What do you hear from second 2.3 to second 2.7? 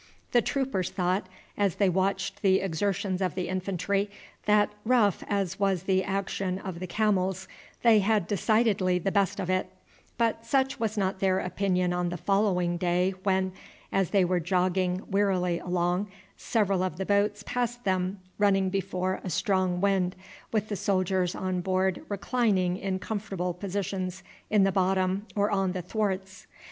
the